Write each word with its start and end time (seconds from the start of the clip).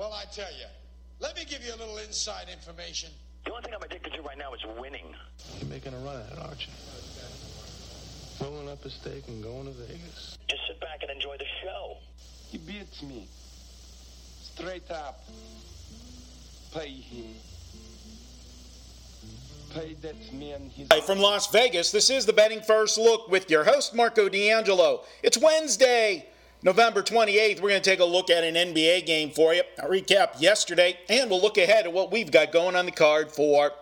Well, 0.00 0.14
I 0.14 0.24
tell 0.32 0.50
you, 0.50 0.64
let 1.18 1.36
me 1.36 1.44
give 1.44 1.62
you 1.62 1.74
a 1.74 1.76
little 1.76 1.98
inside 1.98 2.46
information. 2.50 3.10
The 3.44 3.50
only 3.50 3.64
thing 3.64 3.74
I'm 3.74 3.82
addicted 3.82 4.14
to 4.14 4.22
right 4.22 4.38
now 4.38 4.54
is 4.54 4.60
winning. 4.80 5.14
You're 5.60 5.68
making 5.68 5.92
a 5.92 5.98
run 5.98 6.22
at 6.22 6.32
it, 6.32 6.38
aren't 6.38 6.66
you? 6.66 6.72
Rolling 8.40 8.70
up 8.70 8.82
a 8.82 8.88
stake 8.88 9.28
and 9.28 9.42
going 9.42 9.66
to 9.66 9.72
Vegas. 9.72 10.38
Just 10.48 10.62
sit 10.68 10.80
back 10.80 11.02
and 11.02 11.10
enjoy 11.10 11.36
the 11.36 11.44
show. 11.62 11.98
He 12.48 12.56
beats 12.56 13.02
me. 13.02 13.28
Straight 14.40 14.90
up. 14.90 15.22
Pay 16.72 16.88
him. 16.88 17.34
Pay 19.74 19.94
that 20.00 20.32
man 20.32 20.70
his... 20.70 20.88
Hi 20.90 21.02
from 21.02 21.18
Las 21.18 21.48
Vegas, 21.48 21.90
this 21.92 22.08
is 22.08 22.24
the 22.24 22.32
Betting 22.32 22.62
First 22.62 22.96
Look 22.96 23.28
with 23.28 23.50
your 23.50 23.64
host, 23.64 23.94
Marco 23.94 24.30
D'Angelo. 24.30 25.02
It's 25.22 25.36
Wednesday, 25.36 26.26
November 26.62 27.02
28th. 27.02 27.60
We're 27.60 27.70
going 27.70 27.82
to 27.82 27.90
take 27.90 28.00
a 28.00 28.04
look 28.04 28.28
at 28.28 28.44
an 28.44 28.54
NBA 28.54 29.06
game 29.06 29.30
for 29.30 29.54
you. 29.54 29.62
I'll 29.82 29.88
recap 29.88 30.40
yesterday, 30.40 30.98
and 31.08 31.30
we'll 31.30 31.40
look 31.40 31.56
ahead 31.56 31.86
at 31.86 31.92
what 31.92 32.12
we've 32.12 32.30
got 32.30 32.52
going 32.52 32.76
on 32.76 32.84
the 32.84 32.92
card 32.92 33.32
for 33.32 33.72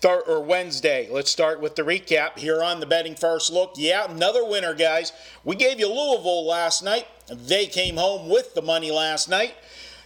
thir- 0.00 0.22
or 0.26 0.42
Wednesday. 0.42 1.08
Let's 1.10 1.30
start 1.30 1.62
with 1.62 1.76
the 1.76 1.82
recap 1.82 2.38
here 2.38 2.62
on 2.62 2.80
the 2.80 2.86
Betting 2.86 3.14
First 3.14 3.50
Look. 3.50 3.74
Yeah, 3.76 4.10
another 4.10 4.44
winner, 4.44 4.74
guys. 4.74 5.12
We 5.44 5.56
gave 5.56 5.80
you 5.80 5.88
Louisville 5.88 6.46
last 6.46 6.84
night. 6.84 7.06
They 7.26 7.66
came 7.66 7.96
home 7.96 8.28
with 8.28 8.54
the 8.54 8.60
money 8.62 8.90
last 8.90 9.30
night. 9.30 9.54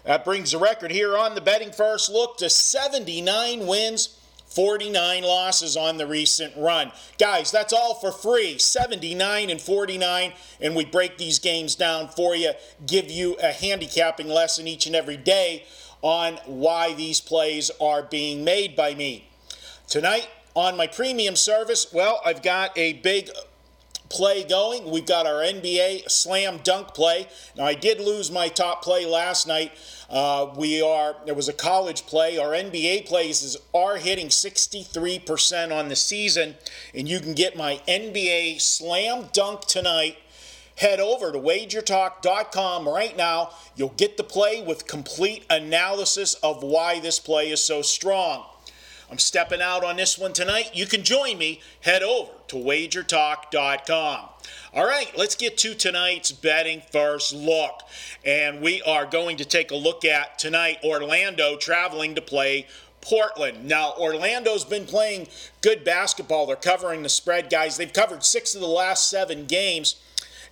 That 0.05 0.25
brings 0.25 0.53
the 0.53 0.59
record 0.59 0.93
here 0.93 1.19
on 1.19 1.35
the 1.35 1.41
Betting 1.41 1.73
First 1.73 2.11
Look 2.11 2.39
to 2.39 2.49
79 2.49 3.67
wins. 3.67 4.18
49 4.59 5.23
losses 5.23 5.77
on 5.77 5.99
the 5.99 6.07
recent 6.09 6.53
run. 6.57 6.91
Guys, 7.17 7.53
that's 7.53 7.73
all 7.73 7.95
for 7.95 8.11
free 8.11 8.59
79 8.59 9.51
and 9.51 9.61
49. 9.61 10.33
And 10.61 10.75
we 10.75 10.85
break 10.85 11.17
these 11.17 11.39
games 11.39 11.77
down 11.77 12.09
for 12.09 12.35
you, 12.35 12.51
give 12.85 13.09
you 13.09 13.37
a 13.41 13.53
handicapping 13.53 14.27
lesson 14.27 14.67
each 14.67 14.87
and 14.87 14.97
every 14.97 15.17
day 15.17 15.65
on 16.03 16.41
why 16.47 16.93
these 16.95 17.21
plays 17.21 17.71
are 17.81 18.03
being 18.03 18.43
made 18.43 18.75
by 18.75 18.97
me. 18.97 19.29
Tonight 19.87 20.29
on 20.57 20.77
my 20.77 20.89
premium 20.89 21.37
service, 21.37 21.93
well, 21.93 22.21
I've 22.27 22.43
got 22.43 22.77
a 22.77 22.95
big 22.95 23.31
play 24.09 24.45
going. 24.45 24.91
We've 24.91 25.07
got 25.07 25.27
our 25.27 25.43
NBA 25.43 26.11
slam 26.11 26.61
dunk 26.63 26.95
play. 26.95 27.29
Now, 27.57 27.65
I 27.65 27.75
did 27.75 28.01
lose 28.01 28.31
my 28.31 28.49
top 28.49 28.83
play 28.83 29.07
last 29.07 29.47
night. 29.47 29.73
Uh, 30.11 30.53
we 30.57 30.81
are 30.81 31.17
there 31.27 31.35
was 31.35 31.49
a 31.49 31.53
college 31.53 32.07
play. 32.07 32.39
Our 32.39 32.53
NBA 32.53 33.07
plays 33.07 33.43
is, 33.43 33.57
are 33.75 33.97
hitting 33.97 34.29
63% 34.29 35.77
on 35.77 35.89
the 35.89 35.97
season, 35.97 36.57
and 36.95 37.09
you 37.09 37.21
can 37.21 37.35
get 37.35 37.57
my 37.57 37.81
NBA 37.87 38.61
slam 38.61 39.29
dunk 39.33 39.63
tonight. 39.63 40.17
Head 40.77 41.01
over 41.01 41.33
to 41.33 41.39
wagertalk.com 41.39 42.89
right 42.89 43.17
now. 43.17 43.51
You'll 43.75 43.89
get 43.91 44.17
the 44.17 44.23
play 44.25 44.63
with 44.63 44.87
complete 44.87 45.45
analysis 45.51 46.35
of 46.35 46.63
why 46.63 47.01
this 47.01 47.19
play 47.19 47.51
is 47.51 47.63
so 47.63 47.83
strong. 47.83 48.45
I'm 49.11 49.19
stepping 49.19 49.63
out 49.63 49.85
on 49.85 49.97
this 49.97 50.19
one 50.19 50.35
tonight. 50.35 50.71
You 50.75 50.87
can 50.87 51.03
join 51.03 51.39
me. 51.39 51.61
Head 51.81 52.03
over 52.03 52.31
to 52.49 52.57
wagertalk.com. 52.57 54.29
All 54.75 54.87
right, 54.87 55.11
let's 55.17 55.35
get 55.35 55.57
to 55.59 55.75
tonight's 55.75 56.31
betting 56.31 56.83
first 56.93 57.35
look. 57.35 57.83
And 58.25 58.61
we 58.61 58.83
are 58.83 59.07
going 59.07 59.39
to 59.39 59.45
take 59.47 59.71
a 59.71 59.77
look 59.77 60.05
at 60.05 60.39
tonight 60.39 60.79
Orlando 60.85 61.57
traveling 61.57 62.15
to 62.17 62.23
play 62.23 62.67
Portland. 63.01 63.65
Now, 63.65 63.95
Orlando's 63.99 64.65
been 64.65 64.85
playing 64.85 65.29
good 65.63 65.85
basketball. 65.85 66.47
They're 66.47 66.57
covering 66.57 67.03
the 67.03 67.09
spread, 67.09 67.49
guys. 67.49 67.77
They've 67.77 67.93
covered 67.93 68.25
six 68.25 68.55
of 68.55 68.61
the 68.61 68.67
last 68.67 69.09
seven 69.09 69.47
games, 69.47 69.97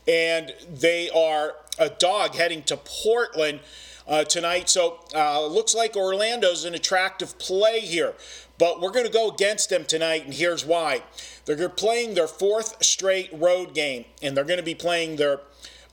and 0.09 0.55
they 0.73 1.11
are 1.11 1.57
a 1.79 1.91
dog 1.91 2.35
heading 2.35 2.63
to 2.65 2.79
Portland. 2.79 3.61
Uh, 4.09 4.23
tonight. 4.23 4.69
So 4.69 5.01
uh, 5.17 5.45
looks 5.47 5.75
like 5.75 5.97
Orlando's 5.97 6.65
an 6.65 6.75
attractive 6.75 7.37
play 7.41 7.81
here. 7.81 8.15
But 8.59 8.81
we're 8.81 8.93
going 8.93 9.07
to 9.07 9.13
go 9.13 9.31
against 9.31 9.69
them 9.69 9.85
tonight, 9.85 10.25
and 10.25 10.33
here's 10.33 10.65
why. 10.65 11.03
They're 11.45 11.69
playing 11.69 12.15
their 12.15 12.29
fourth 12.29 12.83
straight 12.85 13.31
road 13.33 13.75
game, 13.75 14.05
and 14.23 14.37
they're 14.37 14.45
going 14.45 14.59
to 14.59 14.65
be 14.65 14.75
playing 14.75 15.17
their 15.17 15.41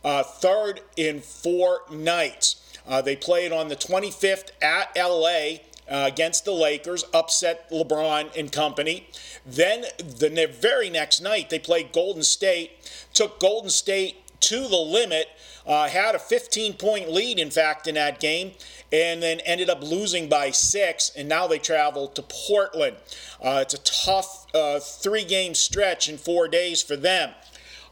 uh, 0.04 0.24
third 0.24 0.82
in 0.96 1.22
four 1.22 1.82
nights. 1.92 2.78
Uh, 2.88 3.02
they 3.02 3.16
played 3.16 3.52
on 3.52 3.68
the 3.70 3.76
25th 3.76 4.52
at 4.62 4.92
LA 4.96 5.60
uh, 5.90 6.08
against 6.08 6.46
the 6.46 6.52
Lakers, 6.52 7.04
upset 7.14 7.70
LeBron 7.70 8.36
and 8.38 8.52
company. 8.52 9.08
Then 9.46 9.86
the 9.98 10.50
very 10.60 10.90
next 10.90 11.22
night, 11.22 11.50
they 11.50 11.60
played 11.60 11.92
Golden 11.92 12.24
State, 12.24 12.72
took 13.14 13.40
Golden 13.40 13.70
State 13.70 14.23
to 14.44 14.68
the 14.68 14.78
limit 14.78 15.28
uh, 15.66 15.88
had 15.88 16.16
a 16.16 16.20
15 16.20 16.74
point 16.74 17.12
lead, 17.12 17.40
in 17.40 17.50
fact, 17.50 17.88
in 17.88 17.96
that 17.96 18.20
game, 18.20 18.52
and 18.92 19.24
then 19.24 19.40
ended 19.42 19.70
up 19.70 19.82
losing 19.82 20.28
by 20.28 20.52
six, 20.52 21.12
and 21.16 21.28
now 21.28 21.48
they 21.48 21.60
travel 21.60 22.08
to 22.10 22.22
Portland. 22.22 22.98
Uh, 23.42 23.60
it's 23.62 23.74
a 23.74 23.80
tough 23.80 24.46
uh, 24.54 24.80
three 24.80 25.24
game 25.24 25.54
stretch 25.54 26.10
in 26.10 26.18
four 26.18 26.48
days 26.48 26.82
for 26.82 26.96
them. 26.96 27.32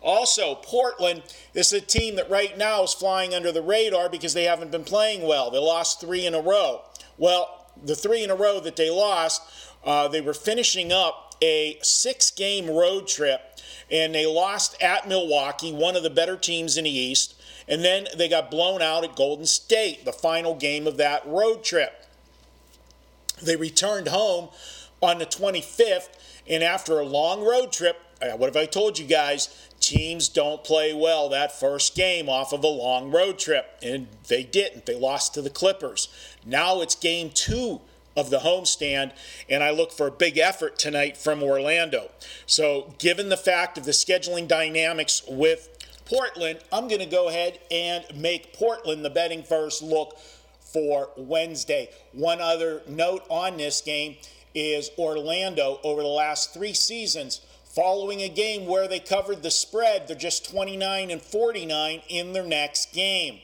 Also, 0.02 0.56
Portland 0.56 1.22
is 1.54 1.72
a 1.74 1.80
team 1.80 2.16
that 2.16 2.30
right 2.30 2.58
now 2.58 2.84
is 2.84 2.94
flying 2.94 3.34
under 3.34 3.52
the 3.52 3.62
radar 3.62 4.10
because 4.10 4.34
they 4.34 4.46
haven't 4.46 4.72
been 4.72 4.84
playing 4.84 5.26
well. 5.28 5.52
They 5.52 5.60
lost 5.60 6.02
three 6.02 6.26
in 6.26 6.34
a 6.34 6.42
row. 6.42 6.82
Well, 7.18 7.68
the 7.84 7.96
three 7.96 8.24
in 8.24 8.32
a 8.32 8.36
row 8.36 8.60
that 8.60 8.76
they 8.76 8.90
lost, 8.90 9.44
uh, 9.84 10.08
they 10.08 10.22
were 10.22 10.34
finishing 10.34 10.92
up 10.92 11.36
a 11.42 11.78
six 11.82 12.32
game 12.32 12.70
road 12.70 13.08
trip 13.08 13.42
and 13.92 14.16
they 14.16 14.26
lost 14.26 14.82
at 14.82 15.08
Milwaukee, 15.08 15.74
one 15.74 15.96
of 15.96 16.04
the 16.04 16.10
better 16.10 16.38
teams 16.38 16.78
in 16.78 16.86
the 16.86 16.90
East. 16.90 17.36
And 17.68 17.84
then 17.84 18.08
they 18.16 18.30
got 18.30 18.50
blown 18.50 18.82
out 18.82 19.04
at 19.04 19.16
Golden 19.16 19.46
State, 19.46 20.06
the 20.06 20.14
final 20.14 20.56
game 20.56 20.88
of 20.88 20.98
that 20.98 21.26
road 21.28 21.64
trip. 21.64 22.06
They 23.42 23.56
returned 23.56 24.08
home 24.08 24.50
on 25.02 25.20
the 25.20 25.26
25th, 25.26 26.10
and 26.48 26.64
after 26.64 27.00
a 27.00 27.06
long 27.06 27.44
road 27.44 27.72
trip, 27.72 27.98
uh, 28.22 28.38
what 28.38 28.48
have 28.48 28.62
I 28.62 28.66
told 28.66 29.00
you 29.00 29.08
guys? 29.08 29.70
Teams 29.80 30.30
don't 30.30 30.64
play 30.64 30.94
well 30.94 31.28
that 31.30 31.60
first 31.60 31.96
game 31.96 32.30
off 32.30 32.54
of 32.54 32.64
a 32.64 32.68
long 32.68 33.10
road 33.10 33.40
trip, 33.40 33.80
and 33.82 34.08
they 34.28 34.44
didn't. 34.44 34.86
They 34.86 34.96
lost 34.96 35.34
to 35.34 35.42
the 35.42 35.50
Clippers. 35.50 36.08
Now 36.46 36.82
it's 36.82 36.94
game 36.94 37.32
two 37.34 37.82
of 38.16 38.30
the 38.30 38.40
homestand, 38.40 39.12
and 39.50 39.64
I 39.64 39.72
look 39.72 39.92
for 39.92 40.08
a 40.08 40.12
big 40.12 40.38
effort 40.38 40.78
tonight 40.78 41.18
from 41.18 41.42
Orlando. 41.42 42.12
So, 42.46 42.94
given 42.98 43.30
the 43.30 43.38
fact 43.38 43.78
of 43.78 43.86
the 43.86 43.92
scheduling 43.92 44.48
dynamics 44.48 45.24
with 45.28 45.70
Portland, 46.06 46.60
I'm 46.72 46.88
going 46.88 47.00
to 47.00 47.06
go 47.06 47.30
ahead 47.30 47.60
and 47.70 48.06
make 48.16 48.54
Portland 48.54 49.06
the 49.06 49.10
betting 49.10 49.44
first 49.44 49.82
look 49.82 50.18
for 50.60 51.10
Wednesday. 51.18 51.90
One 52.12 52.42
other 52.42 52.82
note 52.88 53.24
on 53.30 53.58
this 53.58 53.82
game 53.82 54.18
is 54.54 54.92
Orlando 54.98 55.80
over 55.84 56.02
the 56.02 56.08
last 56.08 56.54
three 56.54 56.74
seasons. 56.74 57.42
Following 57.64 58.22
a 58.22 58.28
game 58.28 58.66
where 58.66 58.88
they 58.88 59.00
covered 59.00 59.44
the 59.44 59.52
spread, 59.52 60.08
they're 60.08 60.16
just 60.18 60.50
29 60.50 61.10
and 61.10 61.22
49 61.22 62.02
in 62.10 62.34
their 62.34 62.46
next 62.46 62.92
game. 62.92 63.40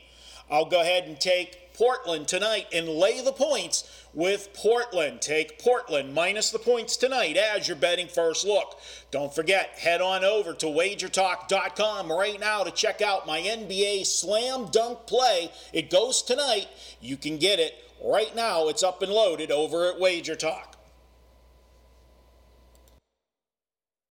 I'll 0.50 0.64
go 0.64 0.80
ahead 0.80 1.04
and 1.04 1.20
take 1.20 1.74
Portland 1.74 2.26
tonight 2.26 2.66
and 2.72 2.88
lay 2.88 3.20
the 3.20 3.32
points 3.32 4.04
with 4.12 4.52
Portland. 4.52 5.22
Take 5.22 5.60
Portland 5.60 6.12
minus 6.12 6.50
the 6.50 6.58
points 6.58 6.96
tonight 6.96 7.36
as 7.36 7.68
your 7.68 7.76
betting 7.76 8.08
first 8.08 8.44
look. 8.44 8.76
Don't 9.12 9.32
forget, 9.32 9.78
head 9.78 10.00
on 10.00 10.24
over 10.24 10.54
to 10.54 10.66
wagertalk.com 10.66 12.10
right 12.10 12.40
now 12.40 12.64
to 12.64 12.70
check 12.72 13.00
out 13.00 13.26
my 13.26 13.40
NBA 13.40 14.06
slam 14.06 14.66
dunk 14.72 15.06
play. 15.06 15.52
It 15.72 15.88
goes 15.88 16.22
tonight. 16.22 16.66
You 17.00 17.16
can 17.16 17.38
get 17.38 17.60
it 17.60 17.74
right 18.02 18.34
now. 18.34 18.66
It's 18.68 18.82
up 18.82 19.02
and 19.02 19.12
loaded 19.12 19.52
over 19.52 19.88
at 19.88 20.00
WagerTalk. 20.00 20.77